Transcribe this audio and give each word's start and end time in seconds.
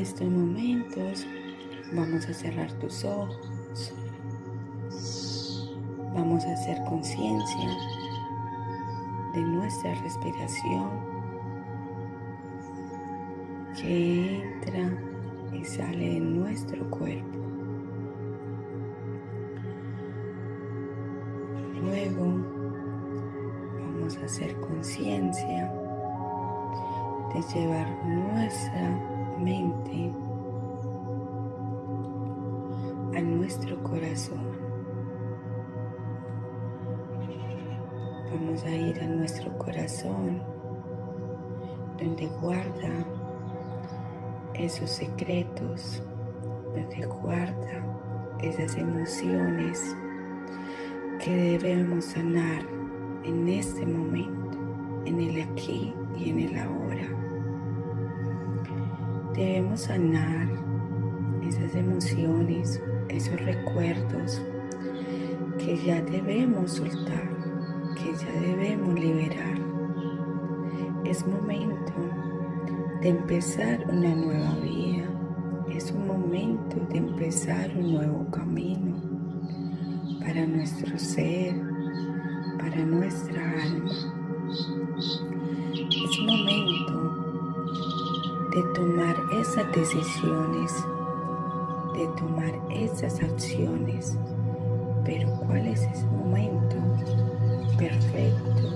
estos 0.00 0.28
momentos 0.28 1.26
vamos 1.92 2.28
a 2.28 2.34
cerrar 2.34 2.70
tus 2.74 3.04
ojos. 3.04 3.94
Vamos 6.14 6.44
a 6.44 6.52
hacer 6.52 6.78
conciencia 6.88 7.70
de 9.34 9.40
nuestra 9.42 9.94
respiración 9.94 10.90
que 13.80 14.42
entra 14.42 14.98
y 15.52 15.64
sale 15.64 16.14
de 16.14 16.20
nuestro 16.20 16.88
cuerpo. 16.90 17.38
Luego 21.82 22.44
vamos 23.80 24.16
a 24.16 24.24
hacer 24.24 24.54
conciencia 24.60 25.72
de 27.34 27.42
llevar 27.54 27.88
nuestra 28.06 29.17
a 33.16 33.20
nuestro 33.20 33.80
corazón. 33.84 34.42
Vamos 38.32 38.64
a 38.64 38.70
ir 38.70 39.00
a 39.00 39.06
nuestro 39.06 39.56
corazón 39.56 40.42
donde 41.98 42.26
guarda 42.40 43.06
esos 44.54 44.90
secretos, 44.90 46.02
donde 46.74 47.06
guarda 47.06 48.36
esas 48.42 48.76
emociones 48.76 49.96
que 51.24 51.58
debemos 51.58 52.06
sanar 52.06 52.66
en 53.22 53.48
este 53.48 53.86
momento, 53.86 54.58
en 55.04 55.20
el 55.20 55.42
aquí 55.42 55.94
y 56.16 56.30
en 56.30 56.40
el 56.40 56.58
ahora. 56.58 57.27
Debemos 59.38 59.82
sanar 59.82 60.48
esas 61.46 61.72
emociones, 61.76 62.82
esos 63.08 63.40
recuerdos 63.40 64.42
que 65.58 65.76
ya 65.76 66.02
debemos 66.02 66.72
soltar, 66.72 67.30
que 67.94 68.12
ya 68.16 68.40
debemos 68.40 68.98
liberar. 68.98 69.56
Es 71.04 71.24
momento 71.24 71.92
de 73.00 73.10
empezar 73.10 73.86
una 73.88 74.12
nueva 74.12 74.56
vida. 74.56 75.08
Es 75.72 75.92
un 75.92 76.08
momento 76.08 76.76
de 76.90 76.98
empezar 76.98 77.70
un 77.76 77.92
nuevo 77.92 78.28
camino 78.32 78.96
para 80.18 80.46
nuestro 80.46 80.98
ser, 80.98 81.54
para 82.58 82.84
nuestra 82.84 83.40
alma. 83.62 83.92
Es 85.70 86.18
momento 86.26 86.77
de 88.58 88.64
tomar 88.74 89.14
esas 89.30 89.70
decisiones, 89.72 90.72
de 91.94 92.08
tomar 92.18 92.52
esas 92.70 93.22
acciones. 93.22 94.18
Pero 95.04 95.30
¿cuál 95.46 95.64
es 95.68 95.82
ese 95.82 96.04
momento 96.06 96.74
perfecto? 97.78 98.74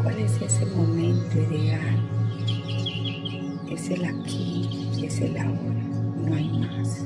¿Cuál 0.00 0.16
es 0.20 0.40
ese 0.40 0.64
momento 0.66 1.40
ideal? 1.40 2.08
Es 3.68 3.90
el 3.90 4.04
aquí, 4.04 5.00
es 5.02 5.20
el 5.20 5.38
ahora, 5.38 5.84
no 6.16 6.32
hay 6.36 6.48
más. 6.60 7.04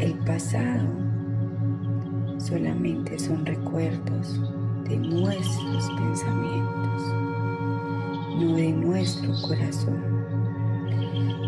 El 0.00 0.14
pasado 0.24 0.88
solamente 2.38 3.18
son 3.18 3.44
recuerdos 3.44 4.40
de 4.88 4.96
nuestros 4.96 5.90
pensamientos, 5.98 7.02
no 8.38 8.56
de 8.56 8.72
nuestro 8.72 9.32
corazón. 9.42 10.11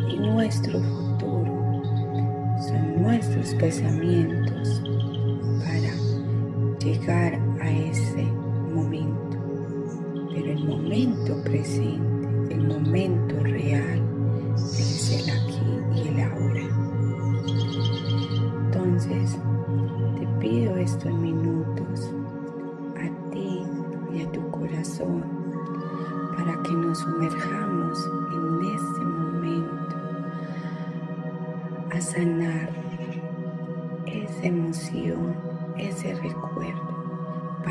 Y 0.09 0.17
nuestro 0.17 0.81
futuro 0.81 1.83
son 2.61 3.03
nuestros 3.03 3.55
pensamientos 3.55 4.83
para 5.61 6.79
llegar 6.79 7.41
a 7.61 7.71
ese 7.71 8.25
momento. 8.75 9.39
Pero 10.35 10.53
el 10.53 10.65
momento 10.65 11.43
presente, 11.43 12.55
el 12.55 12.67
momento 12.67 13.37
real, 13.43 14.04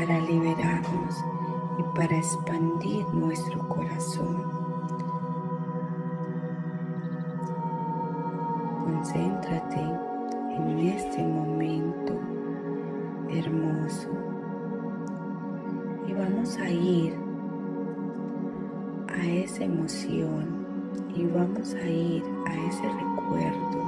para 0.06 0.20
liberarnos 0.20 1.24
y 1.78 1.96
para 1.96 2.14
expandir 2.18 3.06
nuestro 3.14 3.66
corazón. 3.68 4.36
Concéntrate 8.84 9.80
en 10.58 10.78
este 10.80 11.22
momento 11.22 12.20
hermoso 13.30 14.10
y 16.06 16.12
vamos 16.12 16.58
a 16.58 16.68
ir 16.68 17.16
a 19.08 19.26
esa 19.26 19.64
emoción 19.64 20.66
y 21.14 21.24
vamos 21.28 21.72
a 21.72 21.88
ir 21.88 22.22
a 22.46 22.54
ese 22.68 22.82
recuerdo 22.82 23.84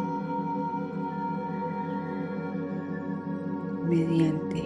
mediante 3.85 4.66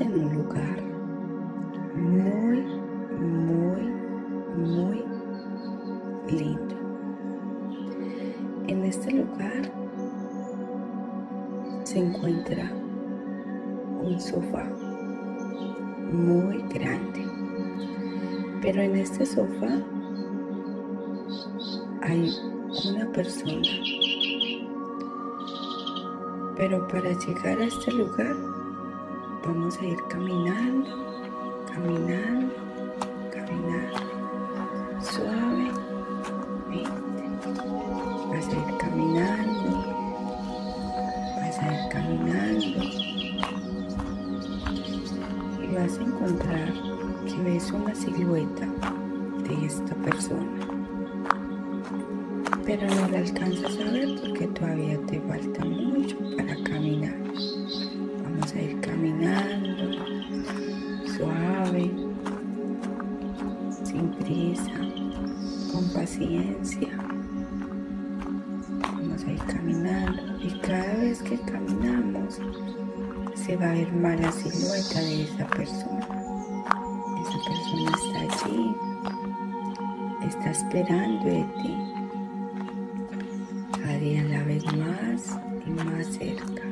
en 0.00 0.14
un 0.14 0.34
lugar 0.34 0.82
muy, 1.94 2.64
muy, 3.18 3.82
muy 4.56 5.04
lindo. 6.30 6.74
En 8.66 8.84
este 8.84 9.10
lugar 9.12 9.70
se 11.84 11.98
encuentra 11.98 12.72
un 14.02 14.18
sofá 14.18 14.64
muy 16.12 16.62
grande. 16.72 17.26
Pero 18.62 18.82
en 18.82 18.96
este 18.96 19.26
sofá 19.26 19.82
hay 22.02 22.34
una 22.88 23.10
persona. 23.12 23.68
Pero 26.56 26.86
para 26.88 27.10
llegar 27.12 27.58
a 27.58 27.64
este 27.64 27.92
lugar 27.92 28.49
vamos 29.44 29.78
a 29.78 29.84
ir 29.84 29.98
caminando, 30.08 30.90
caminando, 31.66 32.54
caminando, 33.32 35.02
suave. 35.02 35.70
Vas 38.28 38.46
a 38.46 38.52
ir 38.52 38.76
caminando, 38.78 39.70
vas 41.36 41.58
a 41.58 41.74
ir 41.74 41.88
caminando 41.90 42.78
y 45.62 45.74
vas 45.74 45.98
a 45.98 46.02
encontrar 46.02 46.72
que 47.26 47.42
ves 47.42 47.72
una 47.72 47.94
silueta 47.94 48.66
de 49.46 49.66
esta 49.66 49.94
persona 49.96 50.80
pero 52.70 52.86
no 52.86 53.08
la 53.08 53.18
alcanzas 53.18 53.78
a 53.80 53.90
ver 53.90 54.08
porque 54.20 54.46
todavía 54.46 54.96
te 55.06 55.20
falta 55.22 55.64
mucho 55.64 56.16
para 56.36 56.54
caminar. 56.62 56.89
Vamos 68.82 69.24
a 69.24 69.32
ir 69.32 69.38
caminando 69.46 70.22
y 70.42 70.58
cada 70.60 70.94
vez 70.96 71.22
que 71.22 71.38
caminamos 71.40 72.40
se 73.34 73.56
va 73.56 73.70
a 73.70 73.74
ver 73.74 73.92
más 73.92 74.20
la 74.20 74.32
silueta 74.32 75.00
de 75.00 75.22
esa 75.22 75.46
persona. 75.46 76.06
Esa 77.22 77.38
persona 77.48 77.90
está 77.96 78.46
allí, 78.46 78.76
está 80.22 80.50
esperando 80.50 81.24
de 81.26 81.44
ti 81.62 81.90
día 84.00 84.24
la 84.24 84.42
ves 84.44 84.64
más 84.76 85.38
y 85.66 85.70
más 85.70 86.06
cerca. 86.06 86.62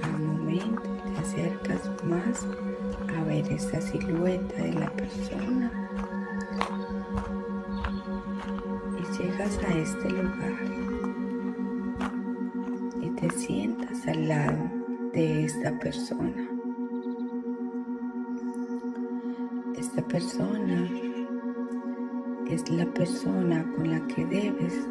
Cada 0.00 0.18
momento 0.18 0.82
te 0.82 1.20
acercas 1.20 2.04
más 2.04 2.46
a 3.16 3.24
ver 3.24 3.50
esa 3.52 3.80
silueta 3.80 4.54
de 4.54 4.72
la 4.74 4.90
persona. 4.92 5.85
A 9.46 9.78
este 9.78 10.10
lugar 10.10 10.56
y 13.00 13.10
te 13.10 13.30
sientas 13.30 14.04
al 14.08 14.26
lado 14.26 14.70
de 15.12 15.44
esta 15.44 15.78
persona. 15.78 16.48
esta 19.78 20.02
persona 20.02 20.90
es 22.48 22.68
la 22.70 22.86
persona 22.86 23.64
con 23.76 23.88
la 23.88 24.04
que 24.08 24.26
debes 24.26 24.84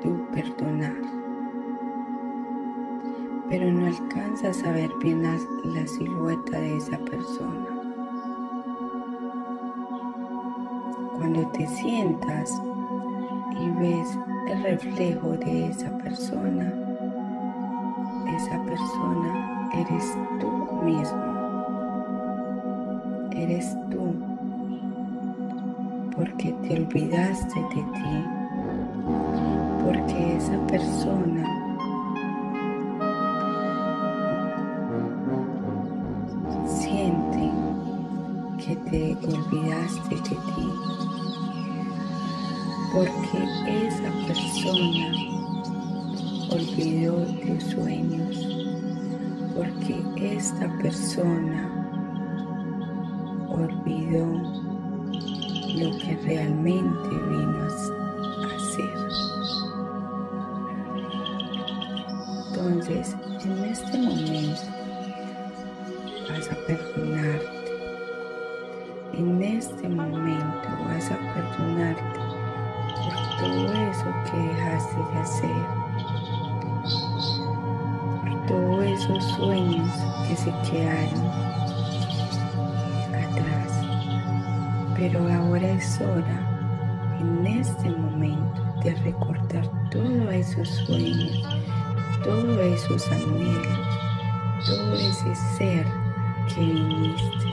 tú 0.00 0.16
perdonar. 0.32 1.02
Pero 3.48 3.72
no 3.72 3.86
alcanzas 3.86 4.62
a 4.62 4.70
ver 4.70 4.90
bien 5.02 5.24
la 5.24 5.86
silueta 5.88 6.60
de 6.60 6.76
esa 6.76 6.98
persona. 6.98 7.66
Cuando 11.18 11.48
te 11.48 11.66
sientas 11.66 12.52
ves 13.70 14.18
el 14.48 14.62
reflejo 14.62 15.30
de 15.38 15.66
esa 15.68 15.90
persona, 15.98 16.72
esa 18.36 18.62
persona 18.64 19.70
eres 19.74 20.16
tú 20.40 20.82
mismo. 20.84 21.36
Eres 23.32 23.76
tú. 23.90 24.14
Porque 26.14 26.52
te 26.62 26.74
olvidaste 26.74 27.60
de 27.60 27.82
ti, 27.92 28.24
porque 29.84 30.36
esa 30.36 30.58
persona 30.66 31.44
siente 36.64 37.52
que 38.56 38.76
te 38.76 39.16
olvidaste 39.26 40.14
de 40.14 40.20
ti, 40.20 41.15
porque 42.92 43.86
esa 43.86 44.10
persona 44.26 45.12
olvidó 46.50 47.24
tus 47.44 47.64
sueños, 47.64 48.36
porque 49.54 50.36
esta 50.36 50.68
persona 50.78 51.70
olvidó 53.48 54.26
lo 55.74 55.98
que 55.98 56.18
realmente 56.24 57.08
vino 57.08 57.58
a 57.62 58.46
hacer. 58.56 58.96
Entonces, 62.48 63.16
en 63.44 63.64
este 63.64 63.98
momento 63.98 64.62
vas 66.28 66.50
a 66.50 66.54
perdonarte. 66.66 67.56
En 69.12 69.42
este 69.42 69.88
momento 69.88 70.68
vas 70.88 71.10
a 71.10 71.18
perdonarte 71.34 72.35
todo 73.38 73.72
eso 73.72 74.06
que 74.30 74.36
dejaste 74.36 74.96
de 74.96 75.18
hacer. 75.18 75.66
Por 78.20 78.46
todos 78.46 78.84
esos 78.84 79.24
sueños 79.36 79.90
que 80.28 80.36
se 80.36 80.52
quedaron 80.70 81.46
Pero 84.96 85.20
ahora 85.30 85.72
es 85.72 86.00
hora, 86.00 87.18
en 87.20 87.46
este 87.46 87.90
momento, 87.90 88.62
de 88.82 88.94
recordar 88.94 89.70
todos 89.90 90.32
esos 90.32 90.68
sueños, 90.68 91.44
todos 92.24 92.58
esos 92.58 93.06
anhelos, 93.12 93.78
todo 94.66 94.94
ese 94.94 95.34
ser 95.58 95.86
que 96.48 96.60
viniste 96.60 97.52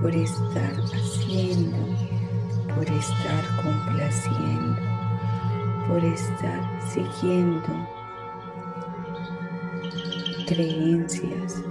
por 0.00 0.14
estar 0.14 0.72
haciendo, 0.94 1.76
por 2.80 2.90
estar 2.92 3.44
complaciendo, 3.62 4.80
por 5.86 6.02
estar 6.02 6.60
siguiendo 6.88 7.68
creencias, 10.46 11.62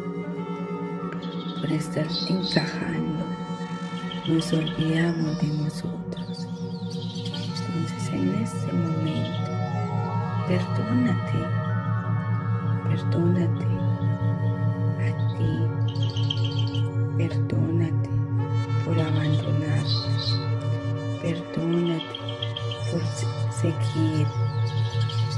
por 1.59 1.71
estar 1.71 2.05
encajando 2.29 3.25
nos 4.27 4.53
olvidamos 4.53 5.41
de 5.41 5.47
nosotros. 5.47 6.47
Entonces 6.85 8.09
en 8.13 8.35
este 8.43 8.71
momento, 8.71 9.51
perdónate, 10.47 11.39
perdónate 12.83 13.65
a 14.99 15.09
ti, 15.37 15.53
perdónate 17.17 18.09
por 18.85 18.99
abandonarte, 18.99 20.09
perdónate 21.21 22.05
por 22.91 23.01
seguir 23.53 24.27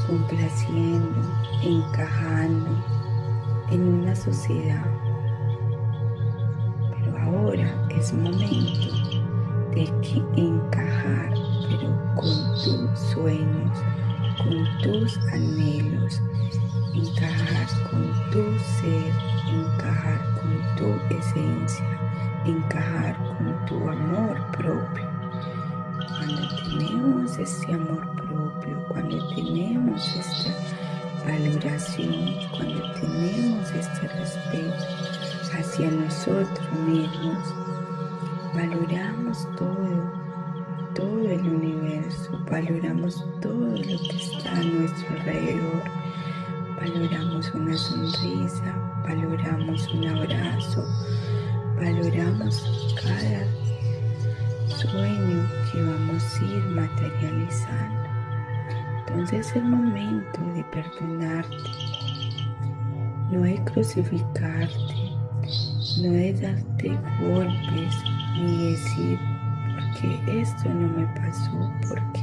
complaciendo, 0.08 1.22
encajando 1.64 2.70
en 3.72 3.82
una 3.82 4.16
sociedad 4.16 4.86
es 8.02 8.14
momento 8.14 8.96
de 9.76 9.86
que 10.02 10.24
encajar, 10.36 11.34
pero 11.70 12.16
con 12.16 12.54
tus 12.56 13.00
sueños, 13.00 13.78
con 14.38 14.66
tus 14.82 15.18
anhelos, 15.32 16.22
encajar 16.96 17.68
con 17.90 18.12
tu 18.32 18.58
ser, 18.60 19.14
encajar 19.54 20.20
con 20.36 20.76
tu 20.78 21.16
esencia, 21.16 21.86
encajar 22.46 23.16
con 23.38 23.66
tu 23.68 23.88
amor 23.88 24.38
propio. 24.58 25.11
Cuando 26.18 26.48
tenemos 26.64 27.38
este 27.38 27.74
amor 27.74 28.08
propio, 28.16 28.86
cuando 28.90 29.28
tenemos 29.30 30.16
esta 30.16 30.54
valoración, 31.26 32.36
cuando 32.52 32.92
tenemos 32.94 33.72
este 33.72 34.08
respeto 34.08 34.86
hacia 35.54 35.92
nosotros 35.92 36.72
mismos, 36.88 37.54
valoramos 38.54 39.48
todo, 39.58 40.12
todo 40.94 41.30
el 41.30 41.42
universo, 41.42 42.40
valoramos 42.50 43.26
todo 43.42 43.70
lo 43.70 43.84
que 43.84 44.18
está 44.18 44.52
a 44.52 44.64
nuestro 44.64 45.10
alrededor, 45.18 45.84
valoramos 46.76 47.54
una 47.54 47.78
sonrisa, 47.78 48.76
valoramos 49.04 49.88
un 49.94 50.08
abrazo, 50.08 50.86
valoramos 51.78 52.96
cada 53.02 53.61
sueño 54.72 55.48
que 55.72 55.84
vamos 55.84 56.24
a 56.40 56.46
ir 56.46 56.64
materializando. 56.66 58.02
Entonces 59.00 59.48
es 59.48 59.56
el 59.58 59.66
momento 59.66 60.40
de 60.56 60.64
perdonarte, 60.66 61.58
no 63.32 63.46
es 63.46 63.60
crucificarte, 63.62 64.94
no 66.02 66.14
es 66.14 66.42
darte 66.42 66.98
golpes, 67.20 67.96
ni 68.36 68.72
decir, 68.72 69.20
porque 69.76 70.42
esto 70.42 70.70
no 70.70 70.88
me 70.88 71.06
pasó, 71.20 71.72
porque 71.88 72.22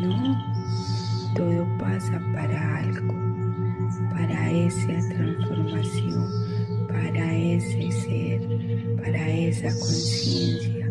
no, 0.00 0.44
todo 1.34 1.66
pasa 1.78 2.20
para 2.32 2.78
algo, 2.78 3.14
para 4.10 4.50
esa 4.50 5.08
transformación, 5.14 6.28
para 6.88 7.34
ese 7.34 7.92
ser, 7.92 8.96
para 9.00 9.28
esa 9.28 9.68
conciencia 9.68 10.85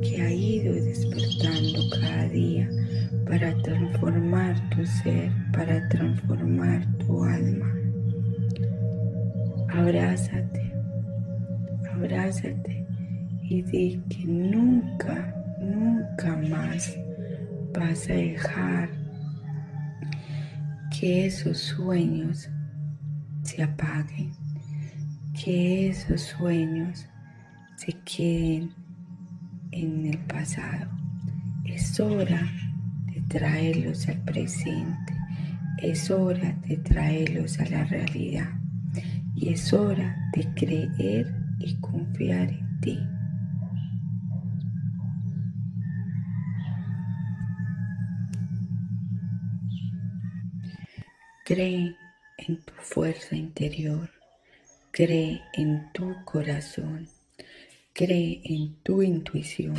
que 0.00 0.20
ha 0.20 0.32
ido 0.32 0.74
despertando 0.74 1.90
cada 1.90 2.28
día 2.28 2.68
para 3.26 3.56
transformar 3.62 4.70
tu 4.70 4.84
ser, 4.86 5.30
para 5.52 5.88
transformar 5.88 6.86
tu 6.98 7.24
alma. 7.24 7.72
Abrázate, 9.68 10.72
abrázate 11.92 12.86
y 13.42 13.62
di 13.62 14.02
que 14.08 14.24
nunca, 14.24 15.34
nunca 15.60 16.36
más 16.36 16.96
vas 17.72 18.08
a 18.08 18.14
dejar 18.14 18.88
que 20.98 21.26
esos 21.26 21.58
sueños 21.58 22.48
se 23.42 23.62
apaguen, 23.62 24.32
que 25.34 25.88
esos 25.88 26.22
sueños 26.22 27.06
se 27.76 27.92
queden 28.04 28.85
en 29.70 30.06
el 30.06 30.18
pasado. 30.18 30.90
Es 31.64 31.98
hora 32.00 32.50
de 33.06 33.20
traerlos 33.28 34.08
al 34.08 34.22
presente, 34.24 35.14
es 35.82 36.10
hora 36.10 36.52
de 36.66 36.76
traerlos 36.78 37.58
a 37.58 37.66
la 37.66 37.84
realidad 37.84 38.48
y 39.34 39.50
es 39.50 39.72
hora 39.72 40.16
de 40.34 40.48
creer 40.54 41.34
y 41.58 41.74
confiar 41.80 42.48
en 42.48 42.80
ti. 42.80 42.98
Cree 51.44 51.96
en 52.38 52.62
tu 52.62 52.72
fuerza 52.74 53.36
interior, 53.36 54.10
cree 54.90 55.40
en 55.54 55.92
tu 55.92 56.12
corazón, 56.24 57.08
cree 57.96 58.42
en 58.44 58.74
tu 58.82 59.00
intuición, 59.00 59.74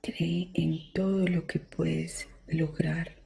cree 0.00 0.48
en 0.54 0.92
todo 0.92 1.26
lo 1.26 1.44
que 1.48 1.58
puedes 1.58 2.28
lograr, 2.46 3.16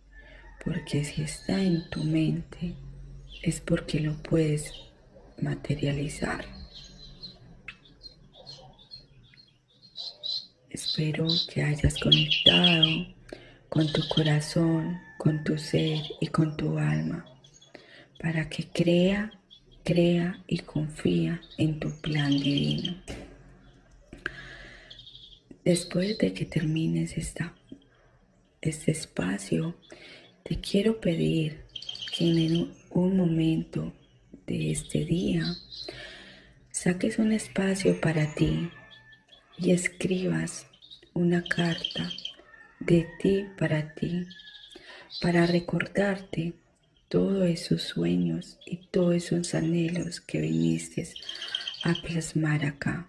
porque 0.65 1.05
si 1.05 1.21
está 1.21 1.63
en 1.63 1.91
tu 1.91 2.03
mente 2.03 2.75
es 3.43 3.61
porque 3.61 4.01
lo 4.01 4.15
puedes 4.23 4.73
materializar. 5.43 6.47
Espero 10.71 11.27
que 11.53 11.63
hayas 11.63 11.99
conectado 11.99 12.87
con 13.69 13.87
tu 13.93 14.01
corazón, 14.09 14.99
con 15.19 15.45
tu 15.45 15.59
ser 15.59 16.01
y 16.23 16.29
con 16.29 16.57
tu 16.57 16.79
alma 16.79 17.27
para 18.19 18.49
que 18.49 18.67
crea, 18.67 19.31
crea 19.85 20.43
y 20.47 20.61
confía 20.61 21.41
en 21.59 21.79
tu 21.79 21.91
plan 22.01 22.31
divino. 22.31 22.97
Después 25.65 26.19
de 26.19 26.33
que 26.33 26.45
termines 26.45 27.17
esta, 27.17 27.55
este 28.61 28.91
espacio, 28.91 29.77
te 30.43 30.61
quiero 30.61 31.01
pedir 31.01 31.65
que 32.17 32.25
en 32.25 32.73
un 32.91 33.17
momento 33.17 33.93
de 34.47 34.71
este 34.71 35.05
día 35.05 35.45
saques 36.71 37.19
un 37.19 37.33
espacio 37.33 38.01
para 38.01 38.35
ti 38.35 38.71
y 39.59 39.71
escribas 39.71 40.67
una 41.15 41.43
carta 41.43 42.11
de 42.81 43.07
ti 43.21 43.47
para 43.59 43.95
ti, 43.95 44.27
para 45.21 45.47
recordarte 45.47 46.55
todos 47.15 47.47
esos 47.47 47.81
sueños 47.81 48.59
y 48.67 48.79
todos 48.91 49.15
esos 49.15 49.55
anhelos 49.55 50.21
que 50.21 50.41
viniste 50.41 51.09
a 51.85 51.95
plasmar 51.95 52.65
acá, 52.65 53.09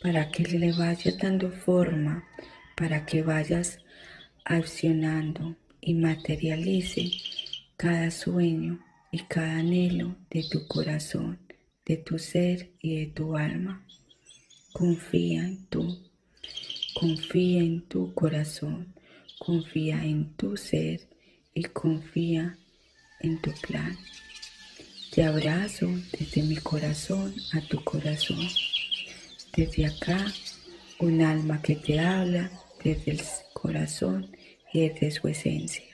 para 0.00 0.30
que 0.30 0.44
le 0.44 0.70
vayas 0.70 1.18
dando 1.18 1.50
forma, 1.50 2.24
para 2.76 3.04
que 3.04 3.22
vayas 3.22 3.80
accionando 4.44 5.56
y 5.80 5.94
materialice 5.94 7.10
cada 7.76 8.12
sueño 8.12 8.78
y 9.10 9.18
cada 9.24 9.56
anhelo 9.56 10.14
de 10.30 10.44
tu 10.48 10.68
corazón, 10.68 11.40
de 11.84 11.96
tu 11.96 12.20
ser 12.20 12.70
y 12.80 13.00
de 13.00 13.06
tu 13.06 13.36
alma. 13.36 13.84
Confía 14.72 15.42
en 15.42 15.66
tú, 15.66 15.98
confía 16.94 17.62
en 17.62 17.82
tu 17.82 18.14
corazón, 18.14 18.94
confía 19.40 20.04
en 20.04 20.36
tu 20.36 20.56
ser 20.56 21.00
y 21.52 21.64
confía 21.64 22.58
en 23.22 23.40
tu 23.40 23.52
plan. 23.52 23.96
Te 25.10 25.24
abrazo 25.24 25.88
desde 26.18 26.42
mi 26.42 26.56
corazón 26.56 27.34
a 27.52 27.60
tu 27.60 27.82
corazón. 27.84 28.48
Desde 29.54 29.86
acá, 29.86 30.32
un 30.98 31.20
alma 31.22 31.60
que 31.60 31.76
te 31.76 32.00
habla 32.00 32.50
desde 32.82 33.12
el 33.12 33.20
corazón 33.52 34.34
y 34.72 34.88
desde 34.88 35.10
su 35.10 35.28
esencia. 35.28 35.91